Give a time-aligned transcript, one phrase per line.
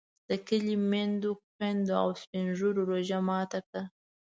[0.29, 3.83] د کلي میندو، خویندو او سپین ږیرو روژه ماته کړه.